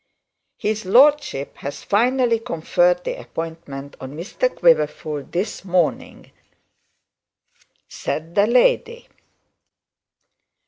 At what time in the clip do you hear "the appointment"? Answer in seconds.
3.03-3.95